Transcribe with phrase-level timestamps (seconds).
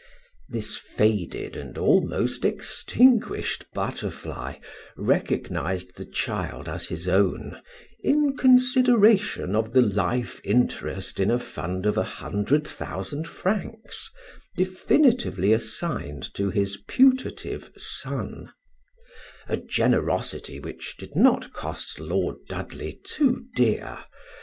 [0.49, 4.55] This faded and almost extinguished butterfly
[4.97, 7.61] recognized the child as his own
[7.99, 14.09] in consideration of the life interest in a fund of a hundred thousand francs
[14.57, 18.51] definitively assigned to his putative son;
[19.47, 23.99] a generosity which did not cost Lord Dudley too dear.